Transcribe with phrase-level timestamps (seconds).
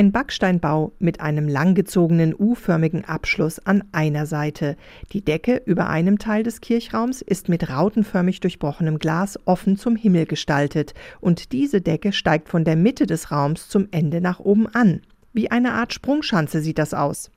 [0.00, 4.78] Ein Backsteinbau mit einem langgezogenen U-förmigen Abschluss an einer Seite.
[5.12, 10.24] Die Decke über einem Teil des Kirchraums ist mit rautenförmig durchbrochenem Glas offen zum Himmel
[10.24, 15.02] gestaltet und diese Decke steigt von der Mitte des Raums zum Ende nach oben an.
[15.34, 17.30] Wie eine Art Sprungschanze sieht das aus.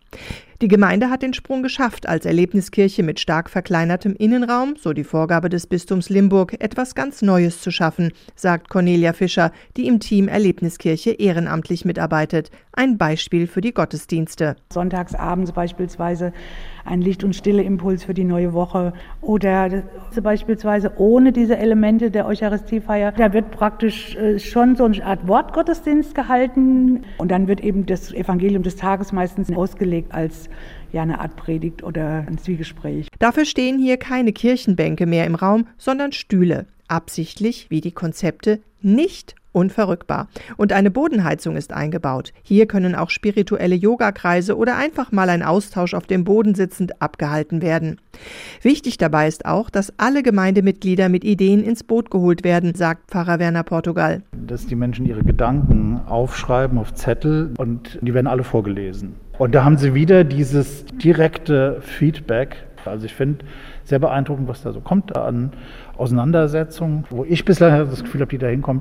[0.64, 5.50] Die Gemeinde hat den Sprung geschafft, als Erlebniskirche mit stark verkleinertem Innenraum, so die Vorgabe
[5.50, 11.12] des Bistums Limburg, etwas ganz Neues zu schaffen, sagt Cornelia Fischer, die im Team Erlebniskirche
[11.12, 12.50] ehrenamtlich mitarbeitet.
[12.72, 14.56] Ein Beispiel für die Gottesdienste.
[14.72, 16.32] Sonntagsabends beispielsweise
[16.86, 19.84] ein Licht- und Stille-Impuls für die neue Woche oder
[20.22, 23.12] beispielsweise ohne diese Elemente der Eucharistiefeier.
[23.14, 28.14] Da wird praktisch äh, schon so eine Art Wortgottesdienst gehalten und dann wird eben das
[28.14, 30.50] Evangelium des Tages meistens ausgelegt als
[30.92, 33.08] ja eine Art Predigt oder ein Zwiegespräch.
[33.20, 36.68] Dafür stehen hier keine Kirchenbänke mehr im Raum, sondern Stühle.
[36.88, 40.28] Absichtlich, wie die Konzepte, nicht unverrückbar.
[40.58, 42.34] Und eine Bodenheizung ist eingebaut.
[42.42, 47.62] Hier können auch spirituelle Yogakreise oder einfach mal ein Austausch auf dem Boden sitzend abgehalten
[47.62, 48.02] werden.
[48.62, 53.40] Wichtig dabei ist auch, dass alle Gemeindemitglieder mit Ideen ins Boot geholt werden, sagt Pfarrer
[53.40, 54.24] Werner Portugal.
[54.32, 59.16] Dass die Menschen ihre Gedanken aufschreiben auf Zettel und die werden alle vorgelesen.
[59.38, 62.58] Und da haben sie wieder dieses direkte Feedback.
[62.86, 63.46] Also ich finde
[63.84, 65.52] sehr beeindruckend, was da so kommt an
[65.98, 68.73] Auseinandersetzungen, wo ich bislang das Gefühl habe, die da hinkommen,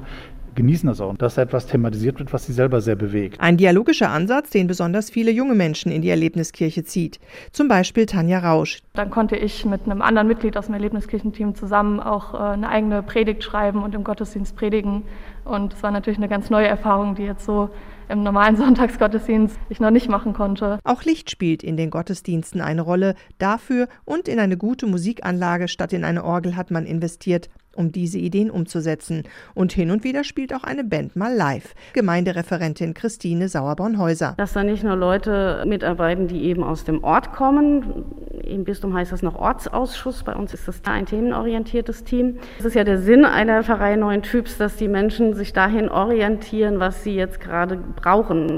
[0.55, 3.41] genießen das auch, dass etwas thematisiert wird, was sie selber sehr bewegt.
[3.41, 7.21] Ein dialogischer Ansatz, den besonders viele junge Menschen in die Erlebniskirche zieht.
[7.53, 8.81] Zum Beispiel Tanja Rausch.
[8.95, 13.03] Dann konnte ich mit einem anderen Mitglied aus dem Erlebniskirchenteam zusammen auch äh, eine eigene
[13.03, 15.05] Predigt schreiben und im Gottesdienst predigen.
[15.47, 17.71] Und es war natürlich eine ganz neue Erfahrung, die jetzt so
[18.11, 20.79] im normalen Sonntagsgottesdienst ich noch nicht machen konnte.
[20.85, 23.15] Auch Licht spielt in den Gottesdiensten eine Rolle.
[23.39, 28.19] Dafür und in eine gute Musikanlage statt in eine Orgel hat man investiert um diese
[28.19, 29.25] Ideen umzusetzen.
[29.55, 31.75] Und hin und wieder spielt auch eine Band mal live.
[31.95, 34.35] Gemeindereferentin Christine Sauerborn-Häuser.
[34.37, 38.05] Dass da nicht nur Leute mitarbeiten, die eben aus dem Ort kommen.
[38.53, 40.23] Im Bistum heißt das noch Ortsausschuss.
[40.25, 42.39] Bei uns ist das ein themenorientiertes Team.
[42.59, 46.79] Es ist ja der Sinn einer Pfarrei neuen Typs, dass die Menschen sich dahin orientieren,
[46.79, 48.51] was sie jetzt gerade brauchen.